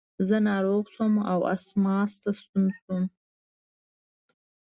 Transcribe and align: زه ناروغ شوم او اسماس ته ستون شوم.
زه 0.27 0.37
ناروغ 0.49 0.83
شوم 0.93 1.13
او 1.31 1.39
اسماس 1.55 2.11
ته 2.21 2.29
ستون 2.41 2.65
شوم. 2.79 3.03